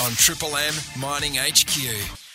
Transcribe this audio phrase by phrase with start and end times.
[0.00, 2.27] on Triple M Mining HQ.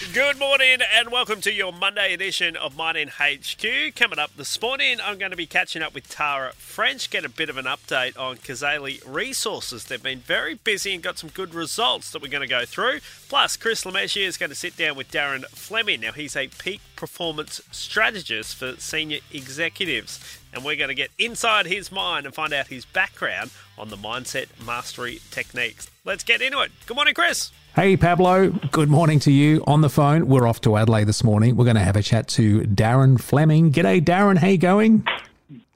[0.00, 3.94] Good morning and welcome to your Monday edition of Mining HQ.
[3.94, 7.28] Coming up this morning, I'm going to be catching up with Tara French, get a
[7.28, 9.84] bit of an update on Cazaly Resources.
[9.84, 13.00] They've been very busy and got some good results that we're going to go through.
[13.28, 16.00] Plus, Chris Lemessier is going to sit down with Darren Fleming.
[16.00, 20.18] Now, he's a peak performance strategist for senior executives,
[20.52, 23.98] and we're going to get inside his mind and find out his background on the
[23.98, 25.90] mindset mastery techniques.
[26.06, 26.72] Let's get into it.
[26.86, 27.52] Good morning, Chris.
[27.80, 29.64] Hey Pablo, good morning to you.
[29.66, 31.56] On the phone, we're off to Adelaide this morning.
[31.56, 33.72] We're going to have a chat to Darren Fleming.
[33.72, 34.36] G'day, Darren.
[34.36, 35.02] How you going?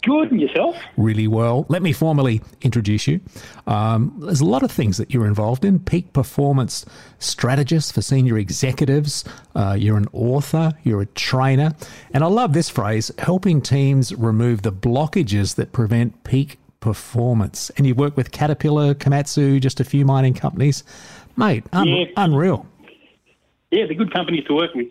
[0.03, 0.77] Good, and yourself?
[0.99, 1.65] Really well.
[1.71, 3.23] Let me formally introduce you.
[3.67, 5.79] Um, there's a lot of things that you're involved in.
[5.79, 6.85] Peak performance
[7.21, 9.25] strategist for senior executives.
[9.55, 10.75] Uh, you're an author.
[10.83, 11.73] You're a trainer,
[12.13, 17.71] and I love this phrase: helping teams remove the blockages that prevent peak performance.
[17.79, 20.85] And you work with Caterpillar, Komatsu, just a few mining companies.
[21.37, 22.05] Mate, un- Yeah.
[22.17, 22.67] unreal.
[23.71, 24.89] Yeah, they're good companies to work with.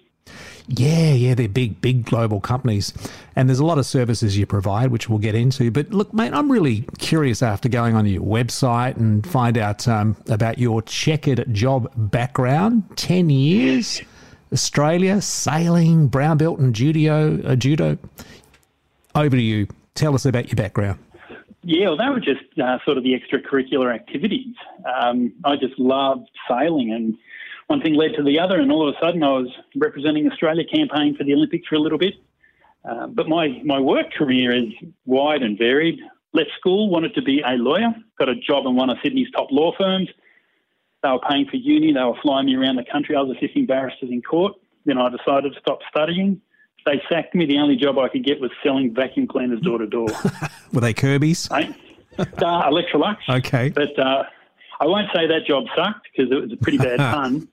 [0.67, 2.93] Yeah, yeah, they're big, big global companies.
[3.35, 5.71] And there's a lot of services you provide, which we'll get into.
[5.71, 10.15] But look, mate, I'm really curious after going on your website and find out um,
[10.29, 14.01] about your checkered job background 10 years,
[14.53, 17.41] Australia, sailing, brown belt, and judo.
[17.43, 17.97] Uh, judo.
[19.15, 19.67] Over to you.
[19.95, 20.97] Tell us about your background.
[21.63, 24.53] Yeah, well, they were just uh, sort of the extracurricular activities.
[24.85, 27.15] Um, I just loved sailing, and
[27.67, 30.65] one thing led to the other, and all of a sudden I was representing Australia
[30.65, 32.15] campaign for the Olympics for a little bit.
[32.83, 34.73] Uh, but my, my work career is
[35.05, 35.99] wide and varied.
[36.33, 39.47] Left school, wanted to be a lawyer, got a job in one of Sydney's top
[39.49, 40.09] law firms.
[41.01, 43.15] They were paying for uni, they were flying me around the country.
[43.15, 44.53] I was assisting barristers in court.
[44.85, 46.41] Then I decided to stop studying.
[46.85, 47.45] They sacked me.
[47.45, 50.07] The only job I could get was selling vacuum cleaners door to door.
[50.73, 51.49] Were they Kirby's?
[52.19, 52.21] Eh?
[52.21, 53.17] uh, Electrolux.
[53.27, 53.69] Okay.
[53.69, 54.23] But uh,
[54.79, 57.47] I won't say that job sucked because it was a pretty bad pun.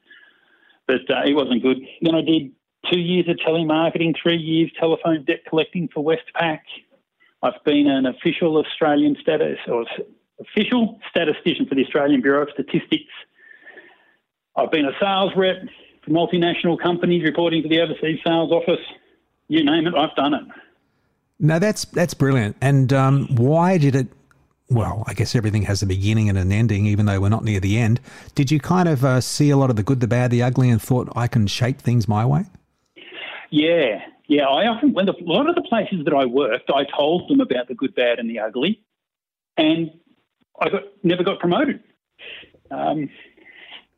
[0.87, 1.79] But uh, it wasn't good.
[2.03, 2.53] Then I did
[2.93, 6.59] two years of telemarketing, three years telephone debt collecting for Westpac.
[7.43, 9.87] I've been an official Australian status or
[10.41, 13.13] official statistician for the Australian Bureau of Statistics.
[14.57, 15.57] I've been a sales rep
[16.05, 18.85] for multinational companies reporting to the overseas sales office.
[19.49, 20.43] You name it, I've done it.
[21.41, 22.57] No, that's that's brilliant.
[22.61, 24.09] And um, why did it?
[24.69, 27.59] Well, I guess everything has a beginning and an ending, even though we're not near
[27.59, 27.99] the end.
[28.35, 30.69] Did you kind of uh, see a lot of the good, the bad, the ugly,
[30.69, 32.45] and thought I can shape things my way?
[33.51, 34.45] Yeah, yeah.
[34.45, 37.41] I often, when the, a lot of the places that I worked, I told them
[37.41, 38.81] about the good, bad, and the ugly,
[39.57, 39.91] and
[40.61, 41.83] I got never got promoted.
[42.71, 43.11] Um,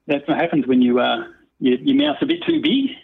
[0.06, 1.24] that's what happens when you uh,
[1.58, 2.96] your, your mouth's a bit too big.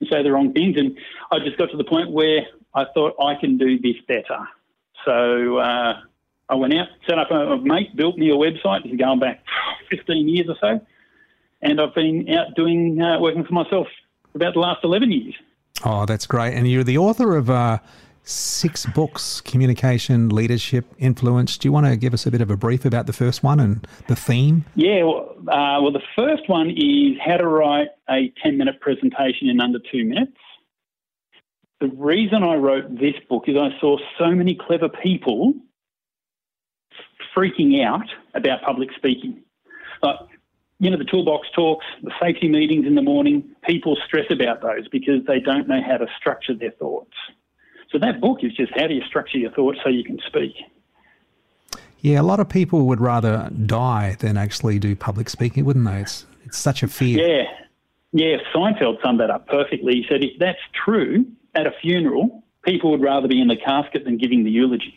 [0.00, 0.98] You say the wrong things, and
[1.30, 4.38] I just got to the point where I thought I can do this better.
[5.04, 5.94] So uh,
[6.48, 8.82] I went out, set up a, a mate, built me a website.
[8.82, 9.42] This is going back
[9.90, 10.80] 15 years or so,
[11.62, 13.86] and I've been out doing uh, working for myself
[14.32, 15.34] for about the last 11 years.
[15.84, 16.54] Oh, that's great.
[16.54, 17.78] And you're the author of uh,
[18.24, 21.56] six books communication, leadership, influence.
[21.56, 23.60] Do you want to give us a bit of a brief about the first one
[23.60, 24.64] and the theme?
[24.74, 29.48] Yeah, well, uh, well, the first one is how to write a 10 minute presentation
[29.48, 30.36] in under two minutes.
[31.80, 35.54] The reason I wrote this book is I saw so many clever people
[37.36, 39.42] freaking out about public speaking.
[40.02, 40.16] Like,
[40.80, 44.88] you know, the toolbox talks, the safety meetings in the morning, people stress about those
[44.88, 47.14] because they don't know how to structure their thoughts.
[47.90, 50.54] So that book is just how do you structure your thoughts so you can speak.
[52.00, 56.00] Yeah, a lot of people would rather die than actually do public speaking, wouldn't they?
[56.00, 57.18] It's, it's such a fear.
[57.18, 57.44] Yeah.
[58.12, 59.94] Yeah, Seinfeld summed that up perfectly.
[59.94, 61.26] He said, if that's true,
[61.58, 64.94] at a funeral, people would rather be in the casket than giving the eulogy.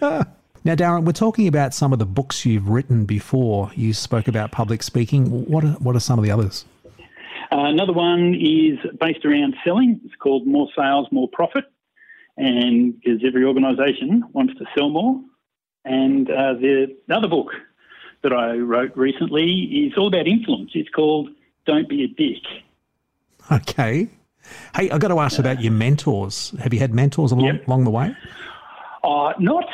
[0.66, 3.70] Now, Darren, we're talking about some of the books you've written before.
[3.74, 5.44] You spoke about public speaking.
[5.44, 6.64] What are, what are some of the others?
[7.52, 10.00] Uh, another one is based around selling.
[10.06, 11.66] It's called More Sales, More Profit.
[12.38, 15.20] And because every organisation wants to sell more.
[15.84, 17.48] And uh, the other book
[18.22, 19.52] that I wrote recently
[19.86, 20.70] is all about influence.
[20.74, 21.28] It's called
[21.66, 22.42] Don't Be a Dick.
[23.52, 24.08] Okay.
[24.74, 26.54] Hey, I've got to ask about your mentors.
[26.62, 27.66] Have you had mentors along, Yep.
[27.68, 28.14] along the way?
[29.02, 29.64] Uh, not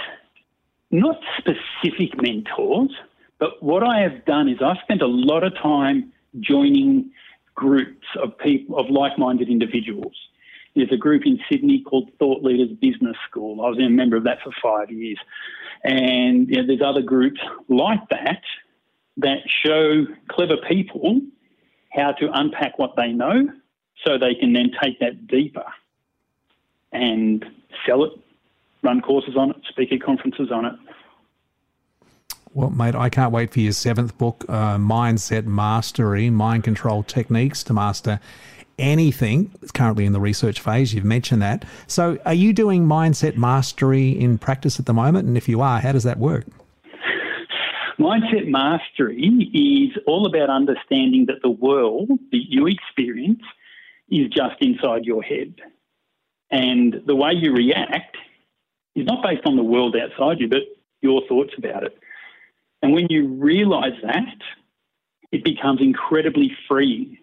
[0.92, 2.90] not specific mentors,
[3.38, 7.10] but what I have done is I've spent a lot of time joining
[7.54, 10.14] groups of people of like-minded individuals.
[10.74, 13.64] There's a group in Sydney called Thought Leaders Business School.
[13.64, 15.18] I was a member of that for five years,
[15.84, 18.42] and you know, there's other groups like that
[19.18, 21.20] that show clever people
[21.92, 23.48] how to unpack what they know,
[24.04, 25.64] so they can then take that deeper
[26.92, 27.44] and
[27.86, 28.12] sell it
[28.82, 30.74] run courses on it, speak at conferences on it.
[32.52, 37.62] Well, mate, I can't wait for your seventh book, uh, Mindset Mastery Mind Control Techniques
[37.64, 38.20] to Master
[38.78, 39.52] Anything.
[39.62, 40.92] It's currently in the research phase.
[40.94, 41.64] You've mentioned that.
[41.86, 45.28] So, are you doing Mindset Mastery in practice at the moment?
[45.28, 46.46] And if you are, how does that work?
[47.98, 49.20] Mindset mastery
[49.52, 53.42] is all about understanding that the world that you experience
[54.10, 55.54] is just inside your head.
[56.50, 58.16] And the way you react
[58.94, 60.62] is not based on the world outside you, but
[61.00, 61.96] your thoughts about it.
[62.82, 64.36] And when you realize that,
[65.32, 67.16] it becomes incredibly freeing.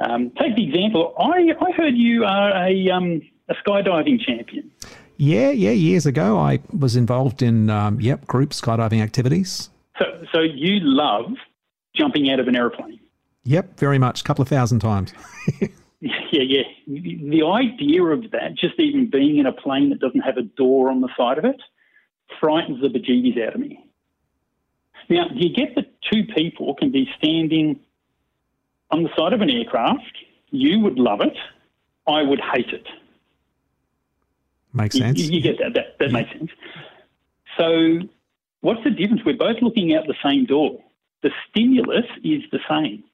[0.00, 4.70] Um, take the example, I, I heard you are a, um, a skydiving champion.
[5.16, 5.70] Yeah, yeah.
[5.70, 9.70] Years ago, I was involved in um, yep group skydiving activities.
[9.98, 11.32] So, so you love
[11.96, 13.00] jumping out of an aeroplane.
[13.48, 14.20] Yep, very much.
[14.20, 15.14] A couple of thousand times.
[16.00, 16.62] yeah, yeah.
[16.86, 20.90] The idea of that, just even being in a plane that doesn't have a door
[20.90, 21.56] on the side of it,
[22.38, 23.82] frightens the bejeebies out of me.
[25.08, 27.80] Now, you get that two people can be standing
[28.90, 30.18] on the side of an aircraft.
[30.50, 31.36] You would love it.
[32.06, 32.86] I would hate it.
[34.74, 35.18] Makes sense.
[35.18, 35.72] You, you get that.
[35.72, 36.12] That, that yeah.
[36.12, 36.50] makes sense.
[37.56, 38.00] So,
[38.60, 39.22] what's the difference?
[39.24, 40.84] We're both looking out the same door.
[41.22, 43.04] The stimulus is the same.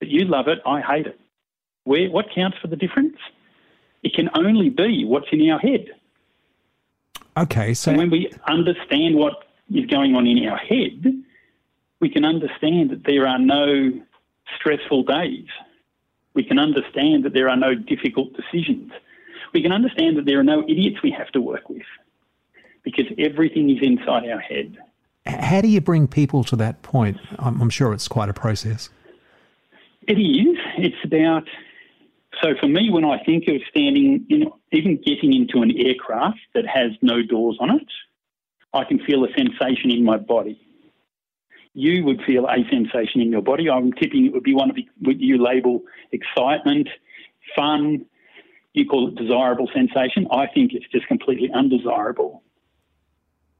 [0.00, 1.20] But you love it, I hate it.
[1.84, 3.16] Where, what counts for the difference?
[4.02, 5.86] It can only be what's in our head.
[7.36, 7.90] Okay, so.
[7.90, 11.04] And when we understand what is going on in our head,
[12.00, 13.92] we can understand that there are no
[14.56, 15.46] stressful days.
[16.34, 18.92] We can understand that there are no difficult decisions
[19.52, 21.82] we can understand that there are no idiots we have to work with
[22.82, 24.78] because everything is inside our head.
[25.26, 27.18] How do you bring people to that point?
[27.38, 28.88] I'm, I'm sure it's quite a process.
[30.10, 30.56] It is.
[30.76, 31.44] It's about.
[32.42, 36.66] So for me, when I think of standing, in, even getting into an aircraft that
[36.66, 37.86] has no doors on it,
[38.74, 40.60] I can feel a sensation in my body.
[41.74, 43.70] You would feel a sensation in your body.
[43.70, 46.88] I'm tipping it would be one of what you label excitement,
[47.54, 48.04] fun,
[48.72, 50.26] you call it desirable sensation.
[50.32, 52.42] I think it's just completely undesirable.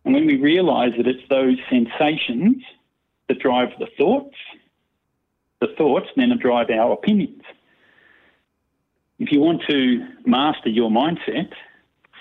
[0.05, 2.56] And when we realise that it's those sensations
[3.29, 4.35] that drive the thoughts,
[5.61, 7.43] the thoughts and then drive our opinions.
[9.19, 11.53] If you want to master your mindset,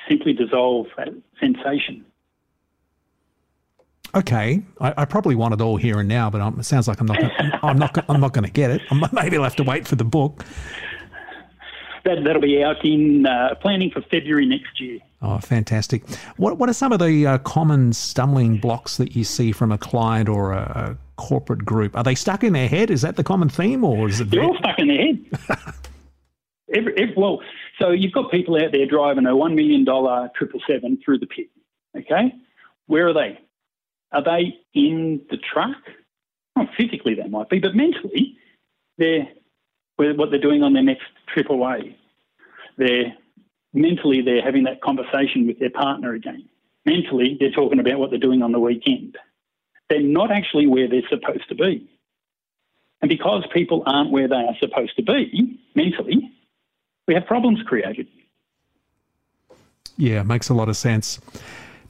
[0.07, 1.09] simply dissolve that
[1.39, 2.05] sensation.
[4.15, 6.99] Okay, I, I, probably want it all here and now, but I'm, it sounds like
[6.99, 7.19] I'm not.
[7.19, 8.05] Gonna, I'm not.
[8.09, 8.81] I'm not going to get it.
[9.13, 10.43] maybe I'll have to wait for the book
[12.09, 14.99] that, that'll be out in uh, planning for February next year.
[15.21, 16.07] Oh, fantastic!
[16.37, 19.77] What what are some of the uh, common stumbling blocks that you see from a
[19.77, 21.95] client or a, a, corporate group?
[21.95, 22.89] Are they stuck in their head?
[22.89, 24.31] Is that the common theme, or is it?
[24.31, 25.25] They're all stuck in their head.
[26.73, 27.41] every, every, well,
[27.79, 31.27] so you've got people out there driving a one million dollar triple seven through the
[31.27, 31.49] pit.
[31.97, 32.33] Okay,
[32.87, 33.39] where are they?
[34.11, 35.77] Are they in the truck?
[36.55, 38.37] Well, physically they might be, but mentally
[38.97, 39.27] they're
[39.97, 41.97] what they're doing on their next trip away.
[42.77, 43.13] They're
[43.73, 46.47] mentally they're having that conversation with their partner again.
[46.85, 49.17] Mentally, they're talking about what they're doing on the weekend.
[49.89, 51.87] They're not actually where they're supposed to be.
[53.01, 56.31] And because people aren't where they are supposed to be mentally,
[57.07, 58.07] we have problems created.
[59.97, 61.19] Yeah, makes a lot of sense.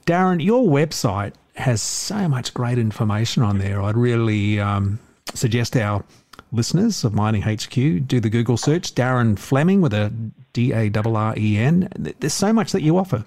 [0.06, 3.82] Darren, your website has so much great information on there.
[3.82, 4.98] I'd really um,
[5.34, 6.04] suggest our
[6.52, 7.74] listeners of Mining HQ,
[8.06, 10.12] do the Google search, Darren Fleming with a
[10.52, 11.88] D A R R E N.
[12.18, 13.24] There's so much that you offer.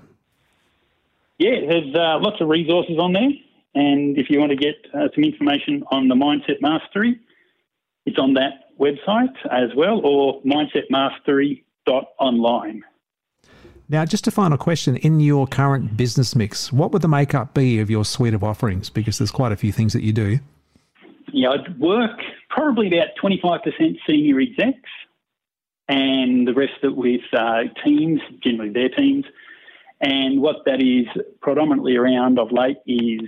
[1.38, 3.30] Yeah, there's uh, lots of resources on there.
[3.76, 7.20] And if you want to get uh, some information on the Mindset Mastery,
[8.06, 12.84] it's on that website as well, or mindsetmastery.online.
[13.90, 14.96] Now, just a final question.
[14.98, 18.90] In your current business mix, what would the makeup be of your suite of offerings?
[18.90, 20.40] Because there's quite a few things that you do.
[21.32, 24.90] Yeah, I'd work probably about 25% senior execs
[25.90, 29.26] and the rest of it with uh, teams, generally their teams.
[30.02, 31.08] And what that is
[31.42, 33.22] predominantly around of late is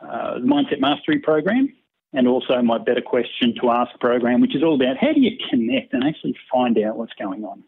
[0.00, 1.72] uh, the Mindset Mastery program
[2.12, 5.36] and also my Better Question to Ask program, which is all about how do you
[5.50, 7.62] connect and actually find out what's going on.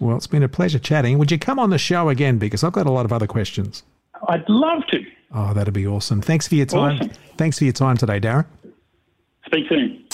[0.00, 1.18] Well, it's been a pleasure chatting.
[1.18, 2.38] Would you come on the show again?
[2.38, 3.82] Because I've got a lot of other questions.
[4.28, 5.04] I'd love to.
[5.34, 6.20] Oh, that'd be awesome.
[6.20, 6.96] Thanks for your time.
[6.96, 7.10] Awesome.
[7.36, 8.46] Thanks for your time today, Darren.
[9.46, 10.04] Speak soon.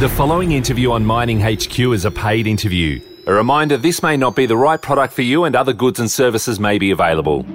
[0.00, 3.00] The following interview on Mining HQ is a paid interview.
[3.26, 6.10] A reminder this may not be the right product for you and other goods and
[6.10, 7.46] services may be available.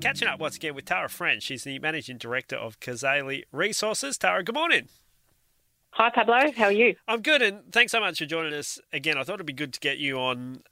[0.00, 1.42] Catching up once again with Tara French.
[1.42, 4.18] She's the Managing Director of Cazaly Resources.
[4.18, 4.88] Tara, good morning.
[5.90, 6.52] Hi, Pablo.
[6.54, 6.96] How are you?
[7.08, 9.16] I'm good, and thanks so much for joining us again.
[9.16, 10.62] I thought it'd be good to get you on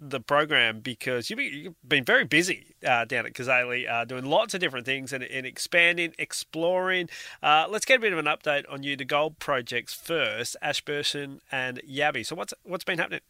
[0.00, 4.60] the program because you've been very busy uh, down at Cazaly, uh, doing lots of
[4.60, 7.08] different things and, and expanding, exploring.
[7.40, 11.40] Uh, let's get a bit of an update on you, the gold projects first, Ashburton
[11.52, 12.26] and Yabby.
[12.26, 13.20] So what's what's been happening?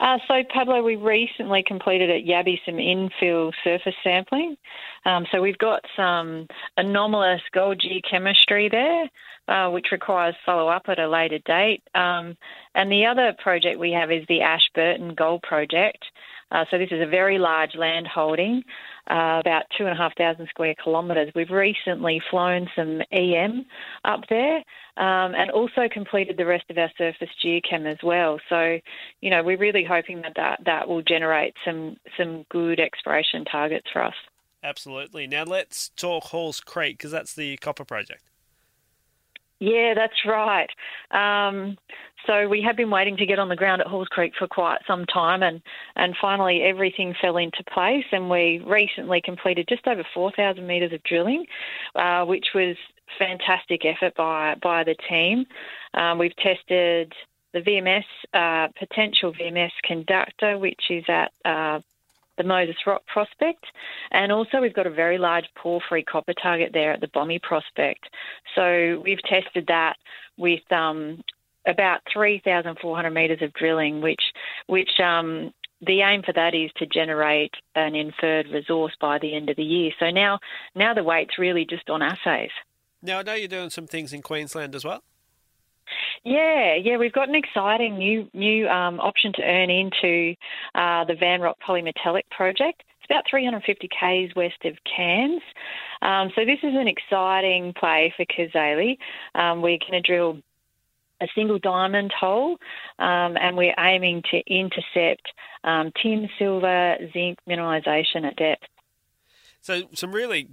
[0.00, 4.56] Uh, so, Pablo, we recently completed at Yabby some infill surface sampling.
[5.04, 6.46] Um, so, we've got some
[6.76, 9.08] anomalous gold geochemistry there,
[9.48, 11.82] uh, which requires follow up at a later date.
[11.94, 12.36] Um,
[12.74, 16.04] and the other project we have is the Ashburton Gold Project.
[16.52, 18.62] Uh, so, this is a very large land holding
[19.10, 21.32] uh, about two and a half thousand square kilometres.
[21.34, 23.66] We've recently flown some EM
[24.04, 24.58] up there
[24.96, 28.38] um, and also completed the rest of our surface geochem as well.
[28.48, 28.78] So,
[29.20, 33.86] you know, we're really hoping that that, that will generate some, some good exploration targets
[33.92, 34.14] for us.
[34.62, 35.26] Absolutely.
[35.26, 38.22] Now let's talk Halls Creek because that's the copper project.
[39.58, 40.70] Yeah, that's right.
[41.12, 41.76] Um,
[42.26, 44.78] so we have been waiting to get on the ground at Halls Creek for quite
[44.86, 45.60] some time, and,
[45.96, 48.04] and finally everything fell into place.
[48.12, 51.44] And we recently completed just over 4,000 metres of drilling,
[51.94, 52.76] uh, which was
[53.18, 55.44] fantastic effort by by the team.
[55.94, 57.12] Um, we've tested
[57.52, 61.80] the VMS uh, potential VMS conductor, which is at uh,
[62.38, 63.64] the Moses Rock prospect,
[64.10, 68.08] and also we've got a very large porphyry copper target there at the Bommy prospect.
[68.54, 69.96] So we've tested that
[70.38, 71.22] with um,
[71.66, 74.22] about 3,400 metres of drilling, which
[74.66, 75.52] which um,
[75.84, 79.64] the aim for that is to generate an inferred resource by the end of the
[79.64, 79.92] year.
[79.98, 80.38] So now
[80.74, 82.50] now the weight's really just on assays.
[83.02, 85.02] Now I know you're doing some things in Queensland as well.
[86.24, 90.34] Yeah, yeah, we've got an exciting new new um, option to earn into
[90.74, 92.82] uh, the Van Rock Polymetallic project.
[93.00, 95.42] It's about 350 k's west of Cairns.
[96.02, 98.96] Um, so this is an exciting play for Cazaly.
[99.34, 100.38] Um, we're going to drill
[101.22, 102.58] a single diamond hole,
[102.98, 105.32] um, and we're aiming to intercept
[105.64, 108.64] um, tin, silver, zinc mineralisation at depth.
[109.60, 110.48] So some really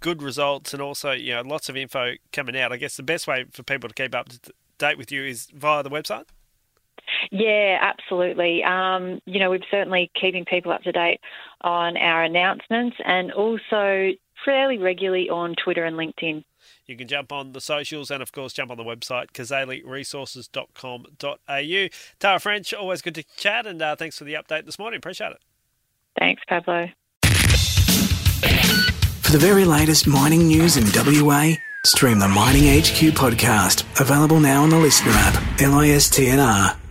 [0.00, 2.72] good results, and also you know lots of info coming out.
[2.72, 5.48] I guess the best way for people to keep up to date with you is
[5.54, 6.24] via the website?
[7.30, 8.62] Yeah, absolutely.
[8.64, 11.20] Um, you know, we're certainly keeping people up to date
[11.60, 14.12] on our announcements and also
[14.44, 16.44] fairly regularly on Twitter and LinkedIn.
[16.86, 21.88] You can jump on the socials and, of course, jump on the website, cazalyresources.com.au.
[22.18, 24.98] Tara French, always good to chat, and uh, thanks for the update this morning.
[24.98, 25.38] Appreciate it.
[26.18, 26.88] Thanks, Pablo.
[29.22, 31.54] For the very latest mining news in WA,
[31.86, 36.83] Stream the Mining HQ podcast, available now on the Listener app, LISTNR.